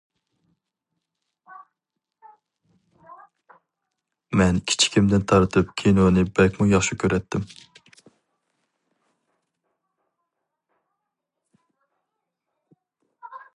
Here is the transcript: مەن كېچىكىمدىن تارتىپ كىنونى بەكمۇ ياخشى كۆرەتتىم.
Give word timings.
مەن 4.41 4.63
كېچىكىمدىن 4.71 5.27
تارتىپ 5.33 5.75
كىنونى 5.83 6.25
بەكمۇ 6.41 6.67
ياخشى 6.73 6.99
كۆرەتتىم. 7.05 7.47